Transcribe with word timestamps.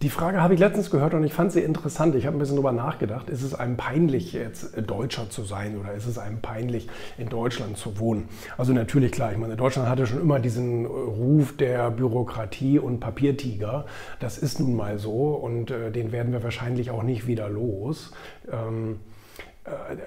Die 0.00 0.10
Frage 0.10 0.40
habe 0.40 0.54
ich 0.54 0.60
letztens 0.60 0.90
gehört 0.90 1.14
und 1.14 1.24
ich 1.24 1.32
fand 1.32 1.50
sie 1.50 1.60
interessant. 1.60 2.14
Ich 2.14 2.24
habe 2.24 2.36
ein 2.36 2.38
bisschen 2.38 2.54
darüber 2.54 2.70
nachgedacht. 2.70 3.28
Ist 3.28 3.42
es 3.42 3.52
einem 3.52 3.76
peinlich, 3.76 4.32
jetzt 4.32 4.70
Deutscher 4.88 5.28
zu 5.28 5.42
sein 5.42 5.76
oder 5.76 5.92
ist 5.92 6.06
es 6.06 6.18
einem 6.18 6.40
peinlich, 6.40 6.88
in 7.16 7.28
Deutschland 7.28 7.76
zu 7.76 7.98
wohnen? 7.98 8.28
Also 8.56 8.72
natürlich 8.72 9.10
klar, 9.10 9.32
ich 9.32 9.38
meine, 9.38 9.56
Deutschland 9.56 9.88
hatte 9.88 10.06
schon 10.06 10.20
immer 10.20 10.38
diesen 10.38 10.86
Ruf 10.86 11.56
der 11.56 11.90
Bürokratie 11.90 12.78
und 12.78 13.00
Papiertiger. 13.00 13.86
Das 14.20 14.38
ist 14.38 14.60
nun 14.60 14.76
mal 14.76 15.00
so 15.00 15.34
und 15.34 15.72
äh, 15.72 15.90
den 15.90 16.12
werden 16.12 16.32
wir 16.32 16.44
wahrscheinlich 16.44 16.92
auch 16.92 17.02
nicht 17.02 17.26
wieder 17.26 17.48
los. 17.48 18.12
Ähm, 18.52 19.00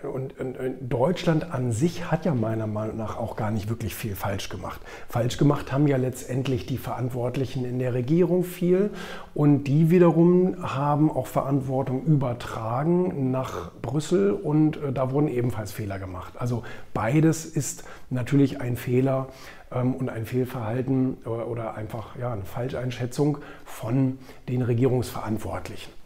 äh, 0.04 0.08
und, 0.08 0.34
Deutschland 0.82 1.52
an 1.54 1.72
sich 1.72 2.12
hat 2.12 2.26
ja 2.26 2.34
meiner 2.34 2.68
Meinung 2.68 2.98
nach 2.98 3.18
auch 3.18 3.36
gar 3.36 3.52
nicht 3.52 3.70
wirklich 3.70 3.96
viel 3.96 4.16
falsch 4.16 4.50
gemacht. 4.50 4.82
Falsch 5.08 5.38
gemacht 5.38 5.72
haben 5.72 5.88
ja 5.88 5.98
letztendlich 5.98 6.66
die 6.66 6.78
Verantwortlichen 6.78 7.66
in 7.66 7.80
der 7.80 7.94
Regierung 7.94 8.44
viel 8.44 8.90
und 9.34 9.66
die 9.66 9.90
wiederum 9.90 10.56
haben 10.62 11.12
auch 11.12 11.28
Verantwortung 11.28 12.04
übertragen 12.04 13.32
nach 13.32 13.72
Brüssel 13.82 14.32
und 14.32 14.78
äh, 14.78 14.92
da 14.92 15.12
wurden 15.12 15.28
ebenfalls 15.28 15.72
Fehler 15.72 16.00
gemacht. 16.00 16.34
Also 16.38 16.64
beides 16.94 17.46
ist 17.46 17.84
natürlich 18.10 18.62
ein 18.62 18.78
Fehler 18.78 19.28
ähm, 19.72 19.96
und 19.96 20.10
ein 20.10 20.26
Fehlverhalten 20.26 21.18
oder 21.26 21.76
einfach 21.76 22.16
ja, 22.18 22.34
eine 22.34 22.44
Falscheinschätzung 22.46 23.38
von 23.66 24.18
den 24.50 24.62
Regierungsverantwortlichen. 24.62 26.01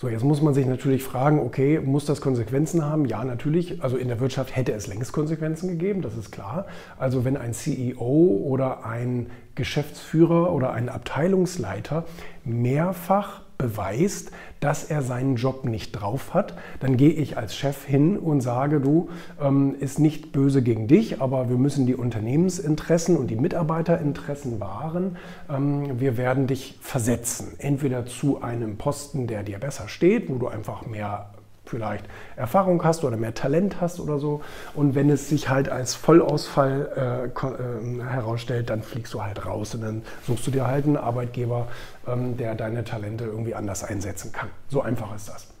So, 0.00 0.08
jetzt 0.08 0.22
muss 0.22 0.40
man 0.40 0.54
sich 0.54 0.64
natürlich 0.64 1.02
fragen, 1.02 1.40
okay, 1.40 1.80
muss 1.80 2.04
das 2.04 2.20
Konsequenzen 2.20 2.84
haben? 2.84 3.04
Ja, 3.04 3.24
natürlich. 3.24 3.82
Also 3.82 3.96
in 3.96 4.06
der 4.06 4.20
Wirtschaft 4.20 4.54
hätte 4.54 4.72
es 4.72 4.86
längst 4.86 5.12
Konsequenzen 5.12 5.70
gegeben, 5.70 6.02
das 6.02 6.16
ist 6.16 6.30
klar. 6.30 6.66
Also 6.98 7.24
wenn 7.24 7.36
ein 7.36 7.52
CEO 7.52 8.40
oder 8.44 8.86
ein 8.86 9.26
Geschäftsführer 9.56 10.52
oder 10.52 10.72
ein 10.72 10.88
Abteilungsleiter 10.88 12.04
mehrfach 12.44 13.42
beweist, 13.58 14.30
dass 14.60 14.84
er 14.84 15.02
seinen 15.02 15.36
Job 15.36 15.64
nicht 15.64 15.92
drauf 15.92 16.32
hat, 16.32 16.54
dann 16.80 16.96
gehe 16.96 17.10
ich 17.10 17.36
als 17.36 17.56
Chef 17.56 17.84
hin 17.84 18.16
und 18.16 18.40
sage, 18.40 18.80
du, 18.80 19.10
ähm, 19.40 19.74
ist 19.78 19.98
nicht 19.98 20.32
böse 20.32 20.62
gegen 20.62 20.86
dich, 20.88 21.20
aber 21.20 21.48
wir 21.48 21.56
müssen 21.56 21.86
die 21.86 21.94
Unternehmensinteressen 21.94 23.16
und 23.16 23.28
die 23.28 23.36
Mitarbeiterinteressen 23.36 24.60
wahren. 24.60 25.16
Ähm, 25.50 26.00
wir 26.00 26.16
werden 26.16 26.46
dich 26.46 26.78
versetzen, 26.80 27.54
entweder 27.58 28.06
zu 28.06 28.40
einem 28.40 28.78
Posten, 28.78 29.26
der 29.26 29.42
dir 29.42 29.58
besser 29.58 29.88
steht, 29.88 30.28
wo 30.30 30.36
du 30.36 30.48
einfach 30.48 30.86
mehr 30.86 31.30
vielleicht 31.68 32.04
Erfahrung 32.36 32.82
hast 32.84 33.04
oder 33.04 33.16
mehr 33.16 33.34
Talent 33.34 33.80
hast 33.80 34.00
oder 34.00 34.18
so. 34.18 34.42
Und 34.74 34.94
wenn 34.94 35.10
es 35.10 35.28
sich 35.28 35.48
halt 35.48 35.68
als 35.68 35.94
Vollausfall 35.94 37.30
äh, 37.44 37.46
äh, 37.46 38.02
herausstellt, 38.02 38.70
dann 38.70 38.82
fliegst 38.82 39.14
du 39.14 39.22
halt 39.22 39.44
raus 39.46 39.74
und 39.74 39.82
dann 39.82 40.02
suchst 40.26 40.46
du 40.46 40.50
dir 40.50 40.66
halt 40.66 40.86
einen 40.86 40.96
Arbeitgeber, 40.96 41.68
ähm, 42.06 42.36
der 42.36 42.54
deine 42.54 42.84
Talente 42.84 43.24
irgendwie 43.24 43.54
anders 43.54 43.84
einsetzen 43.84 44.32
kann. 44.32 44.48
So 44.68 44.82
einfach 44.82 45.14
ist 45.14 45.28
das 45.28 45.57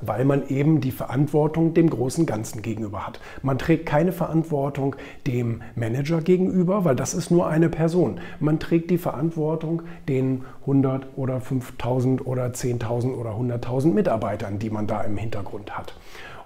weil 0.00 0.24
man 0.24 0.48
eben 0.48 0.80
die 0.80 0.90
Verantwortung 0.90 1.74
dem 1.74 1.90
großen 1.90 2.26
Ganzen 2.26 2.62
gegenüber 2.62 3.06
hat. 3.06 3.20
Man 3.42 3.58
trägt 3.58 3.86
keine 3.86 4.12
Verantwortung 4.12 4.96
dem 5.26 5.62
Manager 5.74 6.20
gegenüber, 6.20 6.84
weil 6.84 6.96
das 6.96 7.14
ist 7.14 7.30
nur 7.30 7.48
eine 7.48 7.68
Person. 7.68 8.20
Man 8.40 8.58
trägt 8.58 8.90
die 8.90 8.98
Verantwortung 8.98 9.82
den 10.08 10.44
100 10.62 11.06
oder 11.16 11.40
5000 11.40 12.26
oder 12.26 12.46
10.000 12.46 13.14
oder 13.14 13.30
100.000 13.30 13.92
Mitarbeitern, 13.92 14.58
die 14.58 14.70
man 14.70 14.86
da 14.86 15.02
im 15.02 15.16
Hintergrund 15.16 15.76
hat. 15.76 15.94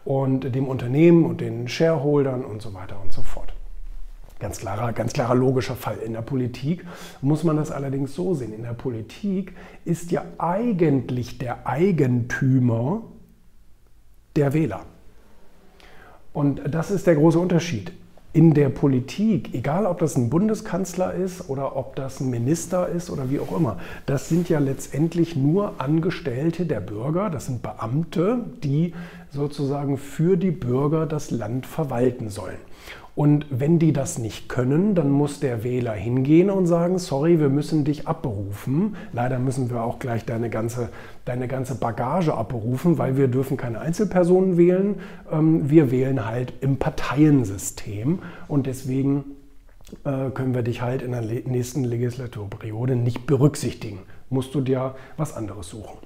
Und 0.05 0.55
dem 0.55 0.67
Unternehmen 0.67 1.25
und 1.25 1.41
den 1.41 1.69
Shareholdern 1.69 2.45
und 2.45 2.61
so 2.61 2.75
weiter 2.75 3.01
und 3.03 3.13
so 3.13 3.23
fort. 3.23 3.53
Ganz 4.41 4.59
klarer, 4.59 4.93
ganz 4.93 5.13
klarer 5.13 5.37
logischer 5.37 5.77
Fall. 5.77 5.99
In 6.05 6.15
der 6.15 6.23
Politik 6.23 6.85
muss 7.21 7.45
man 7.45 7.57
das 7.57 7.71
allerdings 7.71 8.13
so 8.13 8.35
sehen. 8.35 8.53
In 8.53 8.65
der 8.65 8.75
Politik 8.75 9.55
ist 9.85 10.11
ja 10.11 10.25
eigentlich 10.39 11.39
der 11.39 11.69
Eigentümer 11.69 13.03
der 14.37 14.53
Wähler. 14.53 14.83
Und 16.33 16.63
das 16.71 16.91
ist 16.91 17.07
der 17.07 17.15
große 17.15 17.39
Unterschied. 17.39 17.93
In 18.35 18.55
der 18.55 18.71
Politik, 18.71 19.53
egal 19.53 19.85
ob 19.85 19.99
das 19.99 20.17
ein 20.17 20.31
Bundeskanzler 20.31 21.13
ist 21.13 21.51
oder 21.51 21.77
ob 21.77 21.97
das 21.97 22.21
ein 22.21 22.31
Minister 22.31 22.89
ist 22.89 23.11
oder 23.11 23.29
wie 23.29 23.39
auch 23.39 23.55
immer, 23.55 23.79
das 24.07 24.31
sind 24.31 24.49
ja 24.49 24.59
letztendlich 24.59 25.37
nur 25.37 25.75
Angestellte 25.79 26.65
der 26.65 26.81
Bürger, 26.81 27.29
das 27.29 27.47
sind 27.47 27.61
Beamte, 27.61 28.47
die 28.65 28.95
sozusagen 29.31 29.99
für 29.99 30.39
die 30.39 30.51
Bürger 30.51 31.05
das 31.05 31.31
Land 31.31 31.67
verwalten 31.67 32.31
sollen. 32.31 32.57
Und 33.15 33.45
wenn 33.51 33.79
die 33.79 33.93
das 33.93 34.19
nicht 34.19 34.49
können, 34.49 34.95
dann 34.95 35.11
muss 35.11 35.39
der 35.39 35.65
Wähler 35.65 35.93
hingehen 35.93 36.49
und 36.49 36.67
sagen, 36.67 36.99
sorry, 36.99 37.39
wir 37.39 37.51
müssen 37.51 37.85
dich 37.85 38.09
abberufen. 38.09 38.97
Leider 39.13 39.39
müssen 39.39 39.71
wir 39.71 39.83
auch 39.83 39.99
gleich 39.99 40.25
deine 40.25 40.49
ganze, 40.49 40.89
deine 41.27 41.47
ganze 41.47 41.75
Bagage 41.75 42.33
abberufen, 42.33 42.97
weil 42.97 43.19
wir 43.19 43.29
dürfen 43.29 43.59
keine 43.59 43.81
Einzelpersonen 43.81 44.57
wählen. 44.57 44.95
Ähm, 45.31 45.69
wir 45.69 45.91
wählen 45.91 46.25
halt 46.25 46.55
im 46.63 46.79
Parteiensystem 46.79 48.21
und 48.49 48.67
deswegen 48.67 49.25
äh, 50.05 50.31
können 50.31 50.55
wir 50.55 50.63
dich 50.63 50.81
halt 50.81 51.03
in 51.03 51.13
der 51.13 51.21
nächsten 51.21 51.85
Legislaturperiode 51.85 52.97
nicht 52.97 53.27
berücksichtigen. 53.27 53.99
Musst 54.31 54.55
du 54.55 54.63
dir 54.63 54.95
was 55.19 55.37
anderes 55.37 55.69
suchen. 55.69 55.99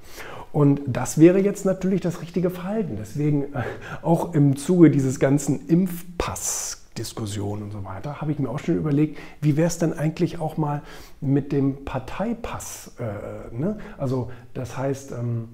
Und 0.53 0.81
das 0.89 1.19
wäre 1.19 1.39
jetzt 1.39 1.65
natürlich 1.65 2.01
das 2.01 2.21
richtige 2.21 2.51
Verhalten. 2.51 2.97
Deswegen 2.99 3.45
äh, 3.55 3.63
auch 4.03 4.35
im 4.35 4.57
Zuge 4.57 4.91
dieses 4.91 5.21
ganzen 5.21 5.69
Impfpass 5.69 6.86
Diskussion 6.99 7.63
und 7.63 7.71
so 7.71 7.85
weiter, 7.85 8.21
habe 8.21 8.33
ich 8.33 8.39
mir 8.39 8.49
auch 8.49 8.59
schon 8.59 8.77
überlegt, 8.77 9.19
wie 9.41 9.57
wäre 9.57 9.69
es 9.69 9.79
denn 9.79 9.93
eigentlich 9.93 10.39
auch 10.39 10.57
mal 10.57 10.83
mit 11.21 11.53
dem 11.53 11.85
Parteipass? 11.85 12.93
Äh, 12.99 13.55
ne? 13.55 13.79
Also 13.99 14.31
das 14.55 14.77
heißt, 14.77 15.13
ähm, 15.13 15.49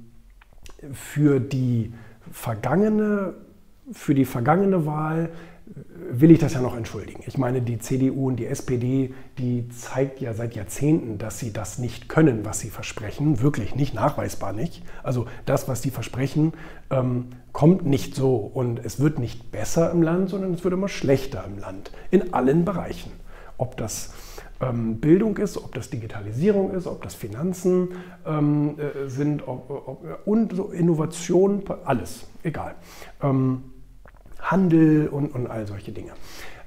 für 0.93 1.41
die 1.41 1.93
vergangene, 2.31 3.35
für 3.93 4.15
die 4.15 4.25
vergangene 4.25 4.87
Wahl 4.87 5.31
will 5.75 6.31
ich 6.31 6.39
das 6.39 6.55
ja 6.55 6.61
noch 6.61 6.77
entschuldigen. 6.77 7.23
Ich 7.27 7.39
meine, 7.39 7.63
die 7.63 7.79
CDU 7.79 8.29
und 8.29 8.37
die 8.37 8.47
SPD, 8.47 9.15
die 9.39 9.69
zeigt 9.71 10.21
ja 10.21 10.35
seit 10.35 10.55
Jahrzehnten, 10.55 11.19
dass 11.19 11.39
sie 11.39 11.53
das 11.53 11.79
nicht 11.79 12.09
können, 12.09 12.45
was 12.45 12.61
sie 12.61 12.69
versprechen. 12.69 13.41
Wirklich 13.41 13.75
nicht, 13.75 13.95
nachweisbar 13.95 14.53
nicht. 14.53 14.83
Also 15.03 15.27
das, 15.47 15.69
was 15.69 15.83
sie 15.83 15.91
versprechen, 15.91 16.53
ähm, 16.91 17.27
kommt 17.53 17.87
nicht 17.87 18.15
so 18.15 18.37
und 18.37 18.85
es 18.85 19.01
wird 19.01 19.19
nicht 19.19 19.51
besser 19.51 19.91
im 19.91 20.03
Land, 20.03 20.31
sondern 20.31 20.53
es 20.53 20.65
wird 20.65 20.75
immer 20.75 20.89
schlechter 20.89 21.45
im 21.47 21.59
Land. 21.59 21.91
In 22.11 22.35
allen 22.35 22.65
Bereichen. 22.65 23.13
Ob 23.57 23.77
das 23.77 24.13
ähm, 24.61 25.01
Bildung 25.01 25.39
ist, 25.39 25.57
ob 25.57 25.75
das 25.75 25.89
Digitalisierung 25.89 26.73
ist, 26.73 26.87
ob 26.87 27.03
das 27.03 27.15
Finanzen 27.15 27.89
ähm, 28.27 28.77
äh, 28.79 29.09
sind 29.09 29.47
ob, 29.47 29.71
ob, 29.71 30.27
und 30.27 30.55
so 30.55 30.71
Innovation, 30.71 31.63
alles, 31.85 32.27
egal. 32.43 32.75
Ähm, 33.23 33.72
Handel 34.43 35.09
und, 35.09 35.35
und 35.35 35.47
all 35.47 35.67
solche 35.67 35.93
Dinge. 35.93 36.13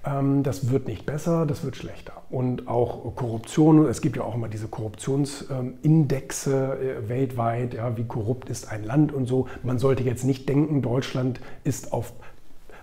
Ähm, 0.06 0.44
das 0.44 0.70
wird 0.70 0.88
nicht 0.88 1.06
besser, 1.06 1.46
das 1.46 1.64
wird 1.64 1.76
schlechter. 1.76 2.24
Und 2.30 2.68
auch 2.68 3.16
Korruption, 3.16 3.86
es 3.86 4.02
gibt 4.02 4.18
ja 4.18 4.24
auch 4.24 4.36
immer 4.36 4.48
diese 4.48 4.68
Korruptionsindexe 4.68 6.54
äh, 6.54 7.10
weltweit, 7.10 7.74
ja, 7.74 7.98
wie 7.98 8.06
korrupt 8.06 8.50
ist 8.50 8.72
ein 8.72 8.84
Land 8.84 9.14
und 9.14 9.28
so. 9.28 9.48
Man 9.64 9.80
sollte 9.80 10.04
jetzt 10.04 10.24
nicht 10.24 10.48
denken, 10.48 10.82
Deutschland 10.82 11.40
ist 11.64 11.94
auf 11.94 12.14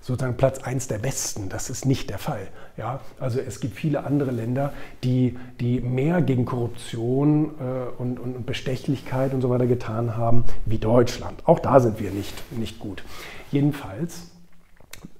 sozusagen 0.01 0.37
Platz 0.37 0.59
1 0.59 0.89
der 0.89 0.99
besten. 0.99 1.49
Das 1.49 1.71
ist 1.71 1.87
nicht 1.87 2.11
der 2.11 2.19
Fall. 2.19 2.49
Ja? 2.77 3.01
Also 3.21 3.39
es 3.39 3.61
gibt 3.61 3.77
viele 3.77 4.05
andere 4.05 4.33
Länder, 4.33 4.73
die, 5.05 5.39
die 5.61 5.81
mehr 5.81 6.23
gegen 6.23 6.45
Korruption 6.45 7.53
äh, 7.61 7.85
und, 7.99 8.19
und 8.19 8.45
Bestechlichkeit 8.45 9.33
und 9.33 9.43
so 9.43 9.51
weiter 9.51 9.67
getan 9.67 10.17
haben 10.17 10.45
wie 10.67 10.79
Deutschland. 10.79 11.47
Auch 11.47 11.61
da 11.61 11.79
sind 11.79 12.01
wir 12.01 12.11
nicht, 12.11 12.35
nicht 12.51 12.81
gut. 12.81 13.05
Jedenfalls 13.53 14.32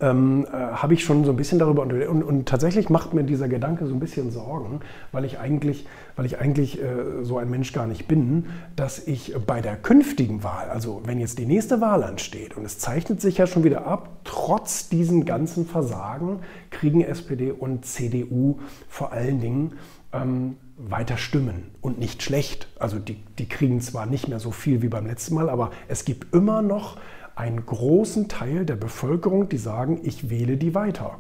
ähm, 0.01 0.47
äh, 0.47 0.57
habe 0.57 0.95
ich 0.95 1.05
schon 1.05 1.25
so 1.25 1.31
ein 1.31 1.37
bisschen 1.37 1.59
darüber 1.59 1.83
und, 1.83 1.93
und, 1.93 2.23
und, 2.23 2.49
tatsächlich 2.49 2.91
macht 2.91 3.15
mir 3.15 3.23
dieser 3.23 3.49
Gedanke 3.49 3.87
so 3.87 3.95
ein 3.95 4.01
bisschen 4.01 4.31
Sorgen, 4.31 4.81
weil 5.13 5.25
ich 5.25 5.39
eigentlich, 5.39 5.87
weil 6.17 6.27
ich 6.27 6.39
eigentlich 6.39 6.81
äh, 6.81 7.23
so 7.23 7.39
ein 7.39 7.51
Mensch 7.51 7.73
gar 7.73 7.87
nicht 7.87 8.09
bin, 8.09 8.47
dass 8.77 9.07
ich 9.07 9.35
bei 9.47 9.61
der 9.61 9.77
künftigen 9.77 10.43
Wahl, 10.43 10.69
also 10.71 11.03
wenn 11.05 11.21
jetzt 11.21 11.39
die 11.39 11.47
nächste 11.47 11.81
Wahl 11.81 12.03
ansteht 12.05 12.57
und 12.57 12.65
es 12.65 12.79
zeichnet 12.79 13.21
sich 13.21 13.39
ja 13.39 13.47
schon 13.47 13.65
wieder 13.65 13.87
ab, 13.87 14.09
trotz 14.25 14.89
diesen 14.89 15.25
ganzen 15.25 15.67
Versagen 15.67 16.41
kriegen 16.71 17.03
SPD 17.03 17.51
und 17.51 17.85
CDU 17.85 18.59
vor 18.89 19.13
allen 19.13 19.41
Dingen 19.41 19.73
ähm, 20.13 20.57
weiter 20.77 21.17
stimmen 21.17 21.71
und 21.81 21.99
nicht 21.99 22.23
schlecht. 22.23 22.69
Also 22.79 22.99
die, 22.99 23.17
die 23.39 23.49
kriegen 23.49 23.81
zwar 23.81 24.07
nicht 24.07 24.29
mehr 24.29 24.41
so 24.41 24.51
viel 24.51 24.83
wie 24.83 24.89
beim 24.89 25.07
letzten 25.07 25.35
Mal, 25.35 25.49
aber 25.49 25.71
es 25.89 26.05
gibt 26.05 26.35
immer 26.35 26.63
noch 26.63 26.97
einen 27.35 27.65
großen 27.65 28.29
Teil 28.29 28.65
der 28.65 28.77
Bevölkerung, 28.77 29.49
die 29.49 29.59
sagen, 29.59 30.01
ich 30.03 30.31
wähle 30.31 30.57
die 30.57 30.75
weiter. 30.75 31.19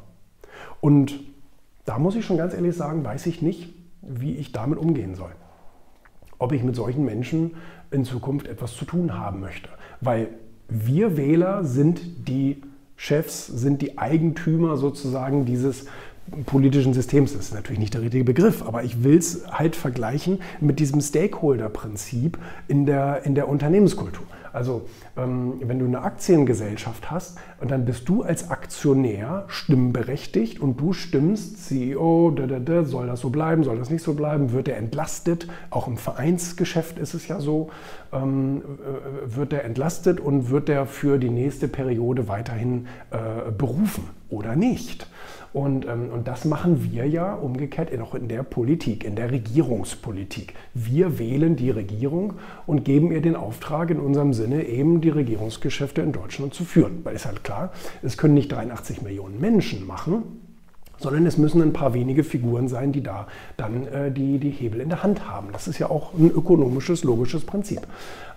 Und 0.80 1.20
da 1.84 1.98
muss 1.98 2.16
ich 2.16 2.24
schon 2.24 2.36
ganz 2.36 2.54
ehrlich 2.54 2.76
sagen, 2.76 3.04
weiß 3.04 3.26
ich 3.26 3.42
nicht, 3.42 3.74
wie 4.02 4.36
ich 4.36 4.52
damit 4.52 4.78
umgehen 4.78 5.14
soll. 5.14 5.32
Ob 6.38 6.52
ich 6.52 6.62
mit 6.62 6.76
solchen 6.76 7.04
Menschen 7.04 7.52
in 7.90 8.04
Zukunft 8.04 8.46
etwas 8.46 8.74
zu 8.76 8.84
tun 8.84 9.18
haben 9.18 9.40
möchte. 9.40 9.68
Weil 10.00 10.28
wir 10.68 11.16
Wähler 11.16 11.64
sind 11.64 12.28
die 12.28 12.62
Chefs, 12.96 13.46
sind 13.46 13.82
die 13.82 13.98
Eigentümer 13.98 14.76
sozusagen 14.76 15.44
dieses 15.44 15.86
politischen 16.46 16.94
Systems. 16.94 17.32
Das 17.32 17.46
ist 17.46 17.54
natürlich 17.54 17.80
nicht 17.80 17.94
der 17.94 18.02
richtige 18.02 18.24
Begriff, 18.24 18.62
aber 18.62 18.84
ich 18.84 19.04
will 19.04 19.18
es 19.18 19.46
halt 19.50 19.76
vergleichen 19.76 20.40
mit 20.60 20.78
diesem 20.78 21.00
Stakeholder-Prinzip 21.00 22.38
in 22.68 22.86
der, 22.86 23.24
in 23.24 23.34
der 23.34 23.48
Unternehmenskultur. 23.48 24.26
Also 24.52 24.82
ähm, 25.16 25.54
wenn 25.62 25.78
du 25.78 25.86
eine 25.86 26.02
Aktiengesellschaft 26.02 27.10
hast, 27.10 27.38
dann 27.66 27.84
bist 27.84 28.08
du 28.08 28.22
als 28.22 28.50
Aktionär 28.50 29.44
stimmberechtigt 29.48 30.60
und 30.60 30.80
du 30.80 30.92
stimmst, 30.92 31.66
CEO, 31.66 32.32
da, 32.36 32.46
da, 32.46 32.58
da, 32.58 32.84
soll 32.84 33.06
das 33.06 33.20
so 33.20 33.30
bleiben, 33.30 33.64
soll 33.64 33.78
das 33.78 33.90
nicht 33.90 34.02
so 34.02 34.14
bleiben, 34.14 34.52
wird 34.52 34.68
er 34.68 34.76
entlastet, 34.76 35.48
auch 35.70 35.88
im 35.88 35.96
Vereinsgeschäft 35.96 36.98
ist 36.98 37.14
es 37.14 37.28
ja 37.28 37.40
so, 37.40 37.70
ähm, 38.12 38.62
äh, 38.62 39.36
wird 39.36 39.52
er 39.52 39.64
entlastet 39.64 40.20
und 40.20 40.50
wird 40.50 40.68
er 40.68 40.86
für 40.86 41.18
die 41.18 41.30
nächste 41.30 41.68
Periode 41.68 42.28
weiterhin 42.28 42.86
äh, 43.10 43.50
berufen 43.50 44.08
oder 44.28 44.56
nicht. 44.56 45.06
Und, 45.52 45.86
ähm, 45.86 46.10
und 46.12 46.28
das 46.28 46.44
machen 46.44 46.90
wir 46.90 47.06
ja 47.06 47.34
umgekehrt 47.34 47.90
auch 48.00 48.14
in 48.14 48.28
der 48.28 48.42
Politik, 48.42 49.04
in 49.04 49.16
der 49.16 49.30
Regierungspolitik. 49.30 50.54
Wir 50.72 51.18
wählen 51.18 51.56
die 51.56 51.70
Regierung 51.70 52.34
und 52.66 52.84
geben 52.84 53.12
ihr 53.12 53.20
den 53.20 53.36
Auftrag, 53.36 53.90
in 53.90 54.00
unserem 54.00 54.32
Sinne 54.32 54.64
eben 54.64 55.00
die 55.00 55.10
Regierungsgeschäfte 55.10 56.00
in 56.00 56.12
Deutschland 56.12 56.54
zu 56.54 56.64
führen. 56.64 57.00
Weil 57.04 57.16
es 57.16 57.26
halt 57.26 57.44
klar, 57.44 57.72
es 58.02 58.16
können 58.16 58.34
nicht 58.34 58.50
83 58.50 59.02
Millionen 59.02 59.40
Menschen 59.40 59.86
machen, 59.86 60.22
sondern 60.98 61.26
es 61.26 61.36
müssen 61.36 61.60
ein 61.60 61.72
paar 61.72 61.92
wenige 61.92 62.24
Figuren 62.24 62.68
sein, 62.68 62.92
die 62.92 63.02
da 63.02 63.26
dann 63.56 63.86
äh, 63.88 64.10
die, 64.10 64.38
die 64.38 64.50
Hebel 64.50 64.80
in 64.80 64.88
der 64.88 65.02
Hand 65.02 65.28
haben. 65.28 65.48
Das 65.52 65.68
ist 65.68 65.78
ja 65.78 65.90
auch 65.90 66.14
ein 66.14 66.30
ökonomisches, 66.30 67.04
logisches 67.04 67.44
Prinzip. 67.44 67.80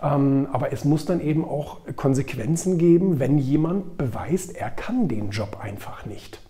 Ähm, 0.04 0.48
aber 0.52 0.74
es 0.74 0.84
muss 0.84 1.06
dann 1.06 1.22
eben 1.22 1.46
auch 1.46 1.78
Konsequenzen 1.96 2.78
geben, 2.78 3.20
wenn 3.20 3.38
jemand 3.38 3.98
beweist, 3.98 4.56
er 4.56 4.70
kann 4.70 5.08
den 5.08 5.30
Job 5.30 5.60
einfach 5.62 6.06
nicht. 6.06 6.44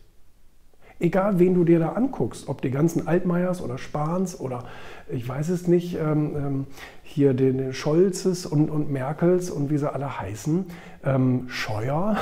Egal, 1.00 1.40
wen 1.40 1.54
du 1.54 1.66
dir 1.66 1.80
da 1.80 1.90
anguckst, 1.90 2.48
ob 2.48 2.62
die 2.62 2.72
ganzen 2.72 3.06
Altmaiers 3.08 3.62
oder 3.62 3.78
Spahns 3.78 4.40
oder 4.40 4.64
ich 5.10 5.28
weiß 5.28 5.50
es 5.50 5.68
nicht, 5.68 5.96
ähm, 5.96 6.36
ähm, 6.36 6.68
hier 7.04 7.34
den 7.34 7.74
Scholzes 7.74 8.46
und, 8.46 8.70
und 8.70 8.92
Merkels 8.92 9.50
und 9.50 9.70
wie 9.70 9.78
sie 9.78 9.92
alle 9.92 10.20
heißen, 10.20 10.66
ähm, 11.04 11.46
Scheuer, 11.48 12.18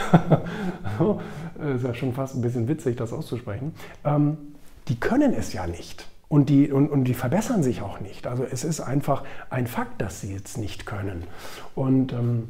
ist 1.75 1.83
ja 1.83 1.93
schon 1.93 2.13
fast 2.13 2.35
ein 2.35 2.41
bisschen 2.41 2.67
witzig, 2.67 2.97
das 2.97 3.13
auszusprechen, 3.13 3.73
ähm, 4.05 4.37
die 4.87 4.99
können 4.99 5.33
es 5.33 5.53
ja 5.53 5.67
nicht. 5.67 6.07
Und 6.27 6.49
die, 6.49 6.71
und, 6.71 6.89
und 6.89 7.03
die 7.03 7.13
verbessern 7.13 7.61
sich 7.61 7.83
auch 7.83 7.99
nicht. 7.99 8.25
Also 8.25 8.43
es 8.43 8.63
ist 8.63 8.81
einfach 8.81 9.23
ein 9.51 9.67
Fakt, 9.67 10.01
dass 10.01 10.19
sie 10.19 10.33
jetzt 10.33 10.57
nicht 10.57 10.87
können. 10.87 11.25
Und 11.75 12.11
ähm, 12.11 12.47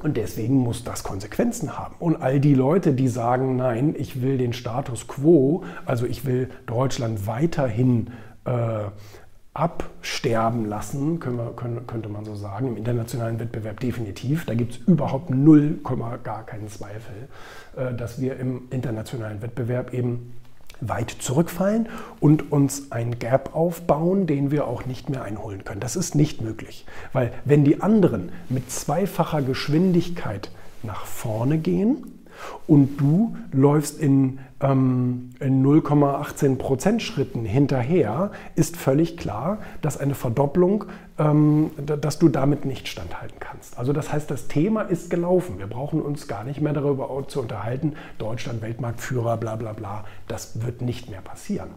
und 0.00 0.16
deswegen 0.16 0.56
muss 0.56 0.84
das 0.84 1.02
Konsequenzen 1.02 1.78
haben. 1.78 1.94
Und 1.98 2.16
all 2.22 2.40
die 2.40 2.54
Leute, 2.54 2.92
die 2.92 3.08
sagen, 3.08 3.56
nein, 3.56 3.94
ich 3.96 4.22
will 4.22 4.38
den 4.38 4.52
Status 4.52 5.06
quo, 5.06 5.64
also 5.86 6.06
ich 6.06 6.24
will 6.24 6.50
Deutschland 6.66 7.26
weiterhin 7.26 8.10
äh, 8.44 8.84
absterben 9.58 10.66
lassen, 10.66 11.18
wir, 11.18 11.52
können, 11.56 11.86
könnte 11.86 12.08
man 12.08 12.24
so 12.24 12.36
sagen, 12.36 12.68
im 12.68 12.76
internationalen 12.76 13.40
Wettbewerb 13.40 13.80
definitiv. 13.80 14.46
Da 14.46 14.54
gibt 14.54 14.72
es 14.74 14.78
überhaupt 14.78 15.30
null, 15.30 15.80
gar 16.22 16.46
keinen 16.46 16.68
Zweifel, 16.68 17.28
äh, 17.76 17.92
dass 17.94 18.20
wir 18.20 18.38
im 18.38 18.68
internationalen 18.70 19.42
Wettbewerb 19.42 19.92
eben 19.92 20.34
weit 20.80 21.10
zurückfallen 21.10 21.88
und 22.20 22.52
uns 22.52 22.92
ein 22.92 23.18
Gap 23.18 23.54
aufbauen, 23.54 24.26
den 24.26 24.50
wir 24.50 24.66
auch 24.66 24.86
nicht 24.86 25.10
mehr 25.10 25.22
einholen 25.22 25.64
können. 25.64 25.80
Das 25.80 25.96
ist 25.96 26.14
nicht 26.14 26.40
möglich, 26.40 26.86
weil 27.12 27.32
wenn 27.44 27.64
die 27.64 27.80
anderen 27.80 28.30
mit 28.48 28.70
zweifacher 28.70 29.42
Geschwindigkeit 29.42 30.50
nach 30.82 31.06
vorne 31.06 31.58
gehen, 31.58 32.18
und 32.66 32.98
du 32.98 33.36
läufst 33.52 33.98
in, 33.98 34.38
ähm, 34.60 35.30
in 35.40 35.64
0,18% 35.64 37.00
Schritten 37.00 37.44
hinterher, 37.44 38.32
ist 38.54 38.76
völlig 38.76 39.16
klar, 39.16 39.58
dass 39.82 39.98
eine 39.98 40.14
Verdopplung, 40.14 40.84
ähm, 41.18 41.70
dass 41.76 42.18
du 42.18 42.28
damit 42.28 42.64
nicht 42.64 42.88
standhalten 42.88 43.38
kannst. 43.40 43.78
Also 43.78 43.92
das 43.92 44.12
heißt, 44.12 44.30
das 44.30 44.48
Thema 44.48 44.82
ist 44.82 45.10
gelaufen. 45.10 45.58
Wir 45.58 45.66
brauchen 45.66 46.02
uns 46.02 46.26
gar 46.26 46.44
nicht 46.44 46.60
mehr 46.60 46.72
darüber 46.72 47.08
zu 47.28 47.40
unterhalten, 47.40 47.94
Deutschland 48.18 48.62
Weltmarktführer, 48.62 49.36
bla 49.36 49.56
bla 49.56 49.72
bla. 49.72 50.04
Das 50.26 50.64
wird 50.64 50.82
nicht 50.82 51.10
mehr 51.10 51.20
passieren. 51.20 51.70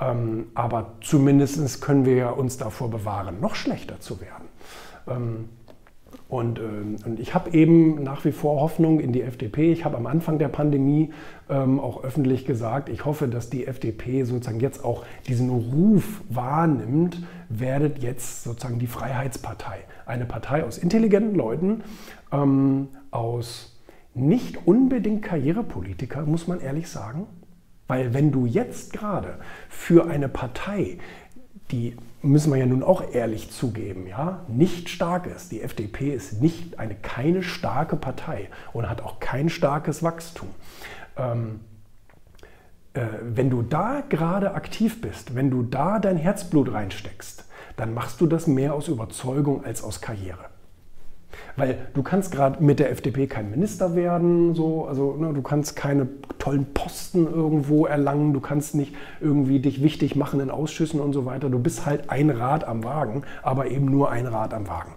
Ähm, 0.00 0.46
aber 0.54 0.92
zumindest 1.00 1.80
können 1.80 2.04
wir 2.04 2.36
uns 2.36 2.56
davor 2.56 2.90
bewahren, 2.90 3.40
noch 3.40 3.54
schlechter 3.54 4.00
zu 4.00 4.20
werden. 4.20 4.48
Und, 6.34 6.58
ähm, 6.58 6.96
und 7.06 7.20
ich 7.20 7.32
habe 7.32 7.52
eben 7.52 8.02
nach 8.02 8.24
wie 8.24 8.32
vor 8.32 8.60
Hoffnung 8.60 8.98
in 8.98 9.12
die 9.12 9.22
FDP. 9.22 9.70
Ich 9.70 9.84
habe 9.84 9.96
am 9.96 10.08
Anfang 10.08 10.40
der 10.40 10.48
Pandemie 10.48 11.12
ähm, 11.48 11.78
auch 11.78 12.02
öffentlich 12.02 12.44
gesagt, 12.44 12.88
ich 12.88 13.04
hoffe, 13.04 13.28
dass 13.28 13.50
die 13.50 13.68
FDP 13.68 14.24
sozusagen 14.24 14.58
jetzt 14.58 14.84
auch 14.84 15.04
diesen 15.28 15.48
Ruf 15.48 16.22
wahrnimmt, 16.28 17.22
werdet 17.48 18.00
jetzt 18.02 18.42
sozusagen 18.42 18.80
die 18.80 18.88
Freiheitspartei. 18.88 19.76
Eine 20.06 20.24
Partei 20.24 20.64
aus 20.64 20.76
intelligenten 20.76 21.36
Leuten, 21.36 21.84
ähm, 22.32 22.88
aus 23.12 23.80
nicht 24.12 24.66
unbedingt 24.66 25.22
Karrierepolitiker, 25.22 26.22
muss 26.22 26.48
man 26.48 26.58
ehrlich 26.58 26.88
sagen. 26.88 27.28
Weil 27.86 28.12
wenn 28.12 28.32
du 28.32 28.44
jetzt 28.44 28.92
gerade 28.92 29.38
für 29.68 30.08
eine 30.08 30.28
Partei, 30.28 30.98
die 31.70 31.96
müssen 32.22 32.52
wir 32.52 32.58
ja 32.58 32.66
nun 32.66 32.82
auch 32.82 33.12
ehrlich 33.12 33.50
zugeben, 33.50 34.06
ja, 34.06 34.40
nicht 34.48 34.88
stark 34.88 35.26
ist. 35.26 35.52
Die 35.52 35.62
FDP 35.62 36.14
ist 36.14 36.40
nicht 36.40 36.78
eine 36.78 36.94
keine 36.94 37.42
starke 37.42 37.96
Partei 37.96 38.48
und 38.72 38.88
hat 38.88 39.02
auch 39.02 39.20
kein 39.20 39.48
starkes 39.48 40.02
Wachstum. 40.02 40.48
Ähm, 41.16 41.60
äh, 42.94 43.06
wenn 43.22 43.50
du 43.50 43.62
da 43.62 44.02
gerade 44.08 44.54
aktiv 44.54 45.00
bist, 45.00 45.34
wenn 45.34 45.50
du 45.50 45.62
da 45.62 45.98
dein 45.98 46.16
Herzblut 46.16 46.72
reinsteckst, 46.72 47.44
dann 47.76 47.92
machst 47.92 48.20
du 48.20 48.26
das 48.26 48.46
mehr 48.46 48.74
aus 48.74 48.88
Überzeugung 48.88 49.64
als 49.64 49.82
aus 49.82 50.00
Karriere. 50.00 50.53
Weil 51.56 51.78
du 51.94 52.02
kannst 52.02 52.32
gerade 52.32 52.62
mit 52.62 52.80
der 52.80 52.90
FDP 52.90 53.26
kein 53.26 53.50
Minister 53.50 53.94
werden, 53.94 54.54
so, 54.54 54.86
also 54.86 55.14
ne, 55.16 55.32
du 55.32 55.42
kannst 55.42 55.76
keine 55.76 56.08
tollen 56.38 56.66
Posten 56.74 57.26
irgendwo 57.26 57.86
erlangen, 57.86 58.32
du 58.32 58.40
kannst 58.40 58.74
nicht 58.74 58.94
irgendwie 59.20 59.60
dich 59.60 59.82
wichtig 59.82 60.16
machen 60.16 60.40
in 60.40 60.50
Ausschüssen 60.50 61.00
und 61.00 61.12
so 61.12 61.24
weiter. 61.26 61.48
Du 61.50 61.58
bist 61.58 61.86
halt 61.86 62.10
ein 62.10 62.30
Rad 62.30 62.66
am 62.66 62.82
Wagen, 62.82 63.22
aber 63.42 63.70
eben 63.70 63.86
nur 63.86 64.10
ein 64.10 64.26
Rad 64.26 64.52
am 64.52 64.66
Wagen. 64.68 64.94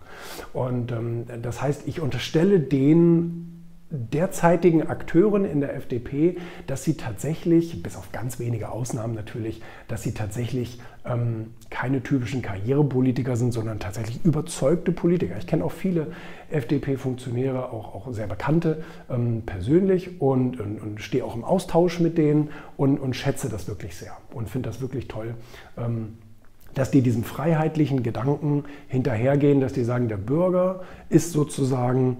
Und 0.53 0.91
ähm, 0.91 1.25
das 1.41 1.61
heißt, 1.61 1.87
ich 1.87 2.01
unterstelle 2.01 2.59
den 2.59 3.56
derzeitigen 3.89 4.87
Akteuren 4.87 5.45
in 5.45 5.61
der 5.61 5.75
FDP, 5.75 6.37
dass 6.67 6.83
sie 6.83 6.97
tatsächlich, 6.97 7.81
bis 7.81 7.95
auf 7.95 8.11
ganz 8.11 8.37
wenige 8.37 8.69
Ausnahmen 8.69 9.15
natürlich, 9.15 9.61
dass 9.87 10.03
sie 10.03 10.13
tatsächlich 10.13 10.79
ähm, 11.05 11.53
keine 11.69 12.03
typischen 12.03 12.41
Karrierepolitiker 12.41 13.37
sind, 13.37 13.53
sondern 13.53 13.79
tatsächlich 13.79 14.23
überzeugte 14.25 14.91
Politiker. 14.91 15.37
Ich 15.37 15.47
kenne 15.47 15.63
auch 15.63 15.71
viele 15.71 16.07
FDP-Funktionäre, 16.49 17.71
auch, 17.71 17.95
auch 17.95 18.13
sehr 18.13 18.27
bekannte 18.27 18.83
ähm, 19.09 19.43
persönlich 19.45 20.19
und, 20.19 20.59
und, 20.59 20.81
und, 20.81 21.01
stehe 21.01 21.23
auch 21.23 21.35
im 21.35 21.45
Austausch 21.45 22.01
mit 22.01 22.17
denen 22.17 22.49
und, 22.75 22.99
und 22.99 23.15
schätze 23.15 23.47
das 23.47 23.69
wirklich 23.69 23.95
sehr 23.95 24.17
und 24.33 24.49
finde 24.49 24.69
das 24.69 24.81
wirklich 24.81 25.07
toll. 25.07 25.35
Ähm, 25.77 26.17
dass 26.73 26.91
die 26.91 27.01
diesem 27.01 27.23
freiheitlichen 27.23 28.03
Gedanken 28.03 28.65
hinterhergehen, 28.87 29.61
dass 29.61 29.73
die 29.73 29.83
sagen, 29.83 30.09
der 30.09 30.17
Bürger 30.17 30.81
ist 31.09 31.31
sozusagen 31.31 32.19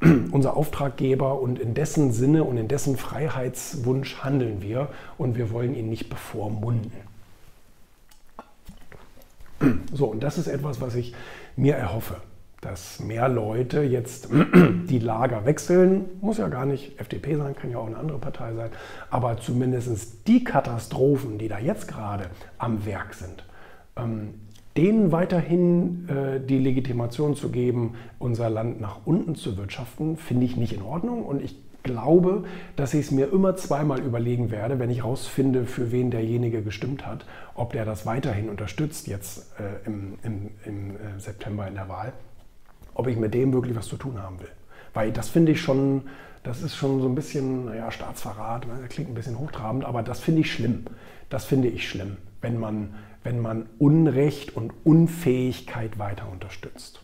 unser 0.30 0.56
Auftraggeber 0.56 1.40
und 1.40 1.58
in 1.58 1.74
dessen 1.74 2.12
Sinne 2.12 2.44
und 2.44 2.56
in 2.56 2.68
dessen 2.68 2.96
Freiheitswunsch 2.96 4.22
handeln 4.22 4.62
wir 4.62 4.88
und 5.18 5.36
wir 5.36 5.50
wollen 5.50 5.74
ihn 5.74 5.88
nicht 5.88 6.08
bevormunden. 6.08 6.92
So, 9.92 10.06
und 10.06 10.22
das 10.22 10.38
ist 10.38 10.46
etwas, 10.46 10.80
was 10.80 10.94
ich 10.94 11.14
mir 11.54 11.74
erhoffe, 11.74 12.16
dass 12.62 12.98
mehr 13.00 13.28
Leute 13.28 13.82
jetzt 13.82 14.28
die 14.88 14.98
Lager 14.98 15.44
wechseln. 15.44 16.06
Muss 16.22 16.38
ja 16.38 16.48
gar 16.48 16.64
nicht 16.64 16.98
FDP 16.98 17.36
sein, 17.36 17.54
kann 17.54 17.70
ja 17.70 17.76
auch 17.76 17.86
eine 17.86 17.98
andere 17.98 18.18
Partei 18.18 18.54
sein, 18.54 18.70
aber 19.10 19.36
zumindest 19.38 20.26
die 20.26 20.44
Katastrophen, 20.44 21.36
die 21.36 21.48
da 21.48 21.58
jetzt 21.58 21.88
gerade 21.88 22.30
am 22.56 22.86
Werk 22.86 23.12
sind, 23.12 23.44
ähm, 23.96 24.32
denen 24.80 25.12
weiterhin 25.12 26.08
äh, 26.08 26.40
die 26.40 26.58
Legitimation 26.58 27.36
zu 27.36 27.50
geben, 27.50 27.94
unser 28.18 28.48
Land 28.48 28.80
nach 28.80 29.00
unten 29.04 29.34
zu 29.34 29.58
wirtschaften, 29.58 30.16
finde 30.16 30.46
ich 30.46 30.56
nicht 30.56 30.72
in 30.72 30.80
Ordnung. 30.80 31.24
Und 31.24 31.42
ich 31.42 31.54
glaube, 31.82 32.44
dass 32.76 32.94
ich 32.94 33.00
es 33.00 33.10
mir 33.10 33.30
immer 33.30 33.56
zweimal 33.56 34.00
überlegen 34.00 34.50
werde, 34.50 34.78
wenn 34.78 34.88
ich 34.88 34.98
herausfinde, 34.98 35.66
für 35.66 35.92
wen 35.92 36.10
derjenige 36.10 36.62
gestimmt 36.62 37.06
hat, 37.06 37.26
ob 37.54 37.74
der 37.74 37.84
das 37.84 38.06
weiterhin 38.06 38.48
unterstützt 38.48 39.06
jetzt 39.06 39.52
äh, 39.58 39.86
im, 39.86 40.14
im, 40.22 40.50
im 40.64 40.96
äh, 40.96 41.18
September 41.18 41.68
in 41.68 41.74
der 41.74 41.88
Wahl, 41.90 42.14
ob 42.94 43.06
ich 43.06 43.18
mit 43.18 43.34
dem 43.34 43.52
wirklich 43.52 43.76
was 43.76 43.86
zu 43.86 43.96
tun 43.96 44.22
haben 44.22 44.40
will. 44.40 44.50
Weil 44.94 45.12
das 45.12 45.28
finde 45.28 45.52
ich 45.52 45.60
schon, 45.60 46.02
das 46.42 46.62
ist 46.62 46.74
schon 46.74 47.02
so 47.02 47.08
ein 47.08 47.14
bisschen, 47.14 47.66
naja, 47.66 47.90
Staatsverrat, 47.90 48.66
das 48.66 48.88
klingt 48.88 49.10
ein 49.10 49.14
bisschen 49.14 49.38
hochtrabend, 49.38 49.84
aber 49.84 50.02
das 50.02 50.20
finde 50.20 50.40
ich 50.40 50.50
schlimm. 50.50 50.84
Das 51.28 51.44
finde 51.44 51.68
ich 51.68 51.88
schlimm, 51.88 52.16
wenn 52.40 52.58
man 52.58 52.94
wenn 53.22 53.40
man 53.40 53.68
Unrecht 53.78 54.56
und 54.56 54.72
Unfähigkeit 54.84 55.98
weiter 55.98 56.30
unterstützt. 56.30 57.02